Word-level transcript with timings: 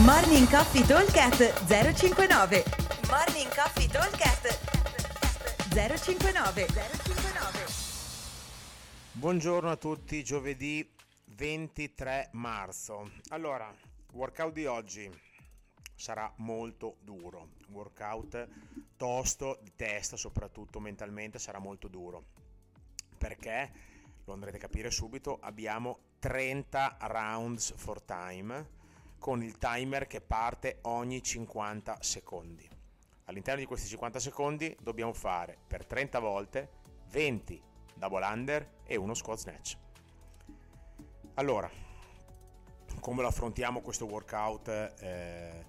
Morning 0.00 0.48
Coffee 0.48 0.86
Talkcast 0.86 1.66
059 1.66 2.64
Morning 3.10 3.54
Coffee 3.54 3.86
Talkcast 3.88 4.58
059 5.68 6.66
059 6.66 7.66
Buongiorno 9.12 9.70
a 9.70 9.76
tutti, 9.76 10.24
giovedì 10.24 10.90
23 11.26 12.30
marzo. 12.32 13.10
Allora, 13.28 13.70
workout 14.14 14.54
di 14.54 14.64
oggi 14.64 15.10
sarà 15.94 16.32
molto 16.36 16.96
duro, 17.02 17.50
workout 17.68 18.48
tosto 18.96 19.58
di 19.60 19.72
testa, 19.76 20.16
soprattutto 20.16 20.80
mentalmente 20.80 21.38
sarà 21.38 21.58
molto 21.58 21.88
duro. 21.88 22.24
Perché? 23.18 23.70
Lo 24.24 24.32
andrete 24.32 24.56
a 24.56 24.60
capire 24.60 24.90
subito, 24.90 25.38
abbiamo 25.42 25.98
30 26.18 26.96
rounds 27.00 27.74
for 27.76 28.00
time 28.00 28.80
con 29.22 29.40
il 29.40 29.56
timer 29.56 30.08
che 30.08 30.20
parte 30.20 30.78
ogni 30.82 31.22
50 31.22 31.98
secondi. 32.00 32.68
All'interno 33.26 33.60
di 33.60 33.66
questi 33.66 33.86
50 33.86 34.18
secondi 34.18 34.76
dobbiamo 34.80 35.12
fare 35.12 35.56
per 35.64 35.86
30 35.86 36.18
volte 36.18 36.70
20 37.10 37.62
double 37.94 38.24
under 38.24 38.68
e 38.84 38.96
uno 38.96 39.14
squat 39.14 39.38
snatch. 39.38 39.76
Allora, 41.34 41.70
come 42.98 43.22
lo 43.22 43.28
affrontiamo 43.28 43.80
questo 43.80 44.06
workout 44.06 44.66
eh, 44.98 45.66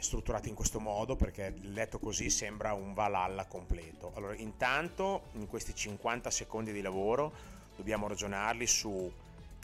strutturato 0.00 0.48
in 0.48 0.56
questo 0.56 0.80
modo? 0.80 1.14
Perché 1.14 1.54
letto 1.60 2.00
così 2.00 2.28
sembra 2.28 2.72
un 2.72 2.92
Valhalla 2.92 3.46
completo. 3.46 4.10
Allora, 4.16 4.34
intanto 4.34 5.28
in 5.34 5.46
questi 5.46 5.76
50 5.76 6.28
secondi 6.28 6.72
di 6.72 6.82
lavoro 6.82 7.32
dobbiamo 7.76 8.08
ragionarli 8.08 8.66
su 8.66 9.12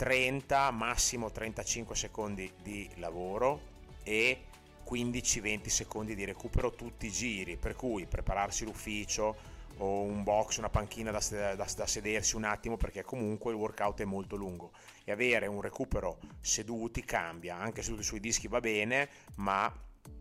30, 0.01 0.71
massimo 0.71 1.29
35 1.29 1.95
secondi 1.95 2.51
di 2.63 2.89
lavoro 2.95 3.61
e 4.01 4.45
15-20 4.83 5.67
secondi 5.67 6.15
di 6.15 6.25
recupero 6.25 6.71
tutti 6.71 7.05
i 7.05 7.11
giri, 7.11 7.55
per 7.55 7.75
cui 7.75 8.07
prepararsi 8.07 8.65
l'ufficio 8.65 9.35
o 9.77 10.01
un 10.01 10.23
box, 10.23 10.57
una 10.57 10.71
panchina 10.71 11.11
da, 11.11 11.21
da, 11.29 11.53
da, 11.53 11.85
sedersi 11.85 12.35
un 12.35 12.45
attimo 12.45 12.77
perché 12.77 13.03
comunque 13.03 13.51
il 13.51 13.59
workout 13.59 14.01
è 14.01 14.05
molto 14.05 14.35
lungo. 14.35 14.71
E 15.03 15.11
avere 15.11 15.45
un 15.45 15.61
recupero 15.61 16.17
seduti 16.39 17.05
cambia, 17.05 17.57
anche 17.57 17.83
seduti 17.83 18.01
sui 18.01 18.19
dischi 18.19 18.47
va 18.47 18.59
bene, 18.59 19.07
ma 19.35 19.71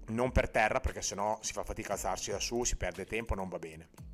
non 0.08 0.30
per 0.30 0.50
terra 0.50 0.80
perché 0.80 1.00
sennò 1.00 1.38
si 1.40 1.54
fa 1.54 1.64
fatica 1.64 1.92
a 1.92 1.94
alzarsi 1.94 2.30
da 2.30 2.38
su, 2.38 2.64
si 2.64 2.76
perde 2.76 3.06
tempo, 3.06 3.34
non 3.34 3.48
va 3.48 3.58
bene 3.58 4.09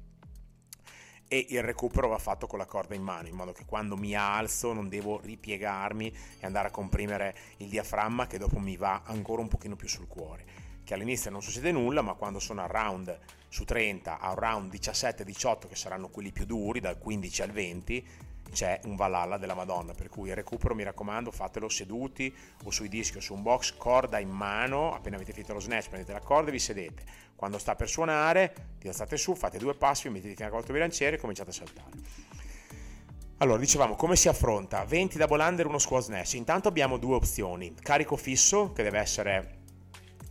e 1.28 1.46
il 1.50 1.62
recupero 1.62 2.08
va 2.08 2.19
fatto 2.19 2.46
con 2.46 2.58
la 2.58 2.66
corda 2.66 2.94
in 2.94 3.02
mano, 3.02 3.28
in 3.28 3.34
modo 3.34 3.52
che 3.52 3.64
quando 3.64 3.96
mi 3.96 4.14
alzo 4.14 4.72
non 4.72 4.88
devo 4.88 5.20
ripiegarmi 5.20 6.12
e 6.41 6.46
andare 6.46 6.68
a 6.68 6.70
comprimere 6.70 7.34
il 7.58 7.68
diaframma 7.68 8.27
che 8.27 8.38
dopo 8.38 8.58
mi 8.58 8.77
va 8.77 9.02
ancora 9.05 9.42
un 9.42 9.48
pochino 9.48 9.77
più 9.77 9.88
sul 9.88 10.06
cuore. 10.06 10.44
Che 10.84 10.94
all'inizio 10.94 11.30
non 11.30 11.42
succede 11.42 11.72
nulla, 11.72 12.00
ma 12.00 12.14
quando 12.14 12.38
sono 12.38 12.62
a 12.62 12.66
round 12.66 13.18
su 13.48 13.64
30, 13.64 14.20
a 14.20 14.34
round 14.34 14.72
17-18, 14.72 15.68
che 15.68 15.74
saranno 15.74 16.08
quelli 16.08 16.30
più 16.30 16.44
duri, 16.44 16.78
dal 16.78 16.98
15 16.98 17.42
al 17.42 17.50
20, 17.50 18.06
c'è 18.52 18.80
un 18.84 18.97
Valhalla 18.97 19.36
della 19.39 19.55
Madonna, 19.55 19.92
per 19.92 20.08
cui 20.08 20.28
il 20.28 20.34
recupero 20.34 20.75
mi 20.75 20.83
raccomando 20.83 21.30
fatelo 21.30 21.69
seduti 21.69 22.34
o 22.64 22.70
sui 22.70 22.89
dischi 22.89 23.19
o 23.19 23.20
su 23.20 23.34
un 23.34 23.42
box, 23.42 23.77
corda 23.77 24.19
in 24.19 24.30
mano, 24.30 24.94
appena 24.94 25.16
avete 25.16 25.33
finito 25.33 25.52
lo 25.52 25.61
snatch 25.61 25.89
prendete 25.89 26.12
la 26.12 26.20
corda 26.20 26.48
e 26.48 26.52
vi 26.52 26.58
sedete, 26.58 27.02
quando 27.34 27.58
sta 27.58 27.74
per 27.74 27.89
suonare 27.89 28.55
ti 28.78 28.89
alzate 28.89 29.17
su, 29.17 29.34
fate 29.34 29.58
due 29.58 29.74
passi, 29.74 30.08
vi 30.08 30.14
mettete 30.14 30.42
in 30.42 30.48
accolto 30.48 30.72
bilanciere 30.72 31.17
e 31.17 31.19
cominciate 31.19 31.50
a 31.50 31.52
saltare. 31.52 31.91
Allora, 33.39 33.58
dicevamo 33.58 33.97
come 33.97 34.17
si 34.17 34.28
affronta 34.28 34.83
20 34.84 35.19
double 35.19 35.42
under, 35.42 35.67
uno 35.67 35.78
squat 35.78 36.05
snatch. 36.05 36.34
Intanto 36.34 36.69
abbiamo 36.69 36.97
due 36.97 37.17
opzioni: 37.17 37.74
carico 37.74 38.17
fisso, 38.17 38.72
che 38.72 38.83
deve 38.83 38.98
essere 38.98 39.58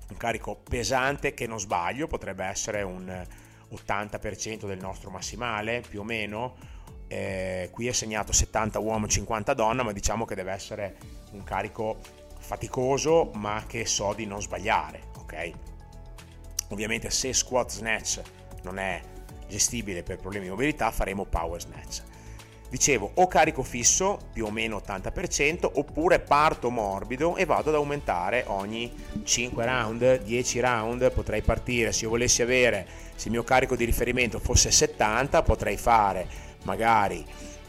un 0.09 0.17
carico 0.17 0.55
pesante, 0.55 1.36
che 1.36 1.45
non 1.45 1.59
sbaglio, 1.59 2.08
potrebbe 2.08 2.45
essere 2.45 2.81
un 2.81 3.25
80% 3.71 4.65
del 4.65 4.80
nostro 4.80 5.11
massimale, 5.11 5.83
più 5.87 5.99
o 5.99 6.03
meno, 6.03 6.55
eh, 7.08 7.70
qui 7.71 7.88
è 7.88 7.92
segnato 7.92 8.32
70 8.32 8.80
uomo 8.80 9.08
50 9.08 9.54
donna 9.54 9.83
ma 9.83 9.92
diciamo 9.92 10.26
che 10.26 10.36
deve 10.36 10.52
essere 10.52 10.95
un 11.32 11.43
carico 11.43 11.98
faticoso 12.39 13.32
ma 13.33 13.64
che 13.67 13.86
so 13.86 14.14
di 14.14 14.26
non 14.26 14.42
sbagliare 14.42 15.14
ok? 15.17 15.52
Ovviamente 16.70 17.10
se 17.10 17.33
squat 17.33 17.71
snatch 17.71 18.21
non 18.64 18.80
è 18.80 19.02
gestibile 19.48 20.04
per 20.04 20.17
problemi 20.17 20.45
di 20.45 20.52
mobilità 20.52 20.92
faremo 20.92 21.26
power 21.26 21.60
snatch. 21.60 22.02
Dicevo 22.67 23.11
o 23.14 23.27
carico 23.27 23.61
fisso 23.61 24.20
più 24.33 24.45
o 24.45 24.52
meno 24.52 24.82
80% 24.86 25.70
oppure 25.76 26.20
parto 26.20 26.71
morbido 26.71 27.36
e 27.36 27.45
vado 27.45 27.70
ad 27.70 27.76
aumentare 27.76 28.44
ogni 28.48 28.92
5 29.23 29.65
round 29.65 30.23
10 30.23 30.60
round 30.60 31.11
potrei 31.11 31.42
partire. 31.42 31.92
Se 31.92 32.05
io 32.05 32.10
volessi 32.10 32.42
avere 32.42 32.88
se 33.15 33.27
il 33.27 33.33
mio 33.33 33.44
carico 33.44 33.76
di 33.76 33.86
riferimento 33.86 34.39
fosse 34.39 34.71
70 34.71 35.44
potrei 35.44 35.77
fare 35.77 36.27
magari 36.65 37.26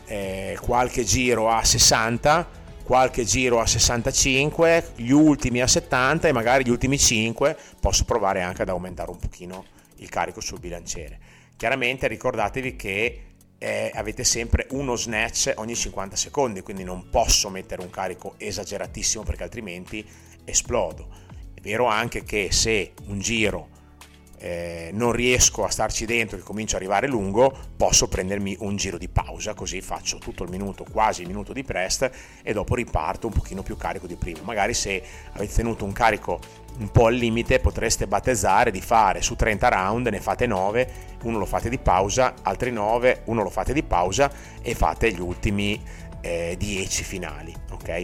eh, 0.07 0.59
qualche 0.61 1.05
giro 1.05 1.49
a 1.49 1.65
60, 1.65 2.49
qualche 2.83 3.25
giro 3.25 3.61
a 3.61 3.67
65, 3.67 4.93
gli 4.97 5.11
ultimi 5.11 5.61
a 5.61 5.67
70 5.67 6.29
e 6.29 6.33
magari 6.33 6.65
gli 6.65 6.71
ultimi 6.71 6.99
5 6.99 7.57
posso 7.81 8.05
provare 8.05 8.43
anche 8.43 8.63
ad 8.63 8.69
aumentare 8.69 9.11
un 9.11 9.19
pochino 9.19 9.65
il 9.97 10.09
carico 10.09 10.41
sul 10.41 10.61
bilanciere. 10.61 11.19
Chiaramente 11.57 12.07
ricordatevi 12.07 12.77
che 12.77 13.21
eh, 13.59 13.91
avete 13.95 14.25
sempre 14.25 14.67
uno 14.71 14.97
snatch 14.97 15.53
ogni 15.57 15.75
50 15.75 16.17
secondi, 16.17 16.61
quindi 16.61 16.85
non 16.85 17.09
posso 17.09 17.49
mettere 17.49 17.83
un 17.83 17.91
carico 17.91 18.35
esageratissimo 18.37 19.25
perché 19.25 19.45
altrimenti 19.45 20.07
esplodo. 20.45 21.09
È 21.55 21.61
vero 21.61 21.87
anche 21.87 22.23
che 22.23 22.49
se 22.53 22.93
un 23.07 23.19
giro 23.19 23.69
eh, 24.47 24.91
non 24.93 25.11
riesco 25.11 25.65
a 25.65 25.71
starci 25.71 26.07
dentro, 26.07 26.37
che 26.37 26.45
comincio 26.45 26.77
ad 26.77 26.83
arrivare 26.83 27.09
lungo, 27.09 27.53
posso 27.77 28.07
prendermi 28.07 28.57
un 28.61 28.77
giro 28.77 28.97
di 28.97 29.09
pausa, 29.09 29.55
così 29.55 29.81
faccio 29.81 30.19
tutto 30.19 30.45
il 30.45 30.51
minuto, 30.51 30.85
quasi 30.89 31.23
il 31.23 31.27
minuto 31.27 31.53
di 31.53 31.65
prest 31.65 32.09
e 32.43 32.53
dopo 32.53 32.77
riparto 32.77 33.27
un 33.27 33.33
pochino 33.33 33.63
più 33.63 33.77
carico 33.77 34.07
di 34.07 34.15
prima. 34.15 34.39
Magari 34.43 34.73
se 34.73 35.03
avete 35.33 35.53
tenuto 35.53 35.85
un 35.85 35.91
carico 35.91 36.39
un 36.79 36.93
po' 36.93 37.07
al 37.07 37.15
limite 37.15 37.59
potreste 37.59 38.07
battezzare 38.07 38.71
di 38.71 38.81
fare 38.81 39.21
su 39.21 39.35
30 39.35 39.69
round, 39.69 40.07
ne 40.07 40.21
fate 40.21 40.47
9, 40.47 40.91
uno 41.25 41.39
lo 41.39 41.47
fate 41.47 41.69
di 41.69 41.79
pausa, 41.79 42.35
altri 42.43 42.71
9, 42.71 43.23
uno 43.25 43.43
lo 43.43 43.51
fate 43.51 43.73
di 43.73 43.83
pausa 43.83 44.31
e 44.63 44.75
fate 44.77 45.11
gli 45.11 45.21
ultimi 45.21 45.83
eh, 46.21 46.55
10 46.57 47.03
finali, 47.03 47.53
ok? 47.73 48.03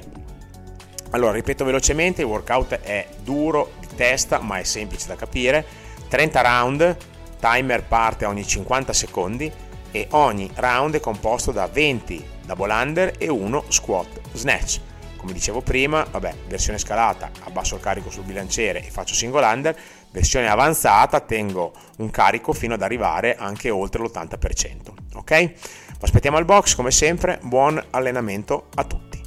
Allora, 1.10 1.32
ripeto 1.32 1.64
velocemente, 1.64 2.22
il 2.22 2.26
workout 2.26 2.80
è 2.80 3.06
duro 3.22 3.72
di 3.78 3.86
testa, 3.94 4.40
ma 4.40 4.58
è 4.58 4.64
semplice 4.64 5.06
da 5.06 5.14
capire 5.14 5.90
30 6.12 6.42
round, 6.42 6.96
timer 7.40 7.84
parte 7.84 8.26
ogni 8.26 8.46
50 8.46 8.92
secondi 8.92 9.50
e 9.90 10.08
ogni 10.10 10.50
round 10.56 10.96
è 10.96 11.00
composto 11.00 11.52
da 11.52 11.66
20 11.66 12.22
double 12.44 12.70
under 12.70 13.14
e 13.16 13.30
1 13.30 13.64
squat 13.68 14.20
snatch. 14.34 14.80
Come 15.16 15.32
dicevo 15.32 15.62
prima, 15.62 16.04
vabbè, 16.10 16.34
versione 16.48 16.76
scalata, 16.76 17.30
abbasso 17.44 17.76
il 17.76 17.80
carico 17.80 18.10
sul 18.10 18.24
bilanciere 18.24 18.84
e 18.84 18.90
faccio 18.90 19.14
single 19.14 19.46
under, 19.46 19.74
versione 20.10 20.50
avanzata 20.50 21.20
tengo 21.20 21.72
un 21.96 22.10
carico 22.10 22.52
fino 22.52 22.74
ad 22.74 22.82
arrivare 22.82 23.34
anche 23.34 23.70
oltre 23.70 24.02
l'80%. 24.02 24.92
Ok? 25.14 25.52
Aspettiamo 25.98 26.36
al 26.36 26.44
box 26.44 26.74
come 26.74 26.90
sempre, 26.90 27.38
buon 27.40 27.82
allenamento 27.88 28.66
a 28.74 28.84
tutti 28.84 29.18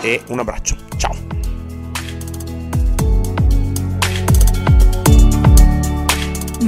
e 0.00 0.22
un 0.28 0.38
abbraccio. 0.38 0.83